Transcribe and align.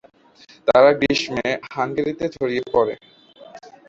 তারা 0.67 0.89
গ্রীষ্মে 0.99 1.47
হাঙ্গেরিতে 1.73 2.25
ছড়িয়ে 2.35 2.63
পড়ে। 2.73 2.93